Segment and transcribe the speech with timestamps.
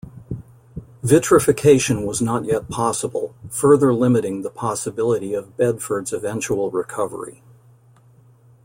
[1.03, 7.43] Vitrification was not yet possible, further limiting the possibility of Bedford's eventual recovery.